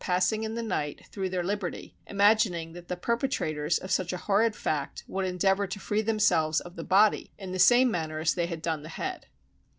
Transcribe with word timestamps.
passing 0.03 0.41
in 0.41 0.55
the 0.55 0.63
night 0.63 1.05
through 1.11 1.29
their 1.29 1.43
liberty, 1.43 1.95
imagining 2.07 2.73
that 2.73 2.87
the 2.87 2.95
perpetrators 2.97 3.77
of 3.77 3.91
such 3.91 4.11
a 4.11 4.17
horrid 4.17 4.55
fact 4.55 5.03
would 5.07 5.25
endeavour 5.25 5.67
to 5.67 5.79
free 5.79 6.01
themselves 6.01 6.59
of 6.59 6.75
the 6.75 6.83
body 6.83 7.29
in 7.37 7.51
the 7.51 7.59
same 7.59 7.91
manner 7.91 8.17
as 8.17 8.33
they 8.33 8.47
had 8.47 8.63
done 8.63 8.81
the 8.81 8.89
head. 8.89 9.27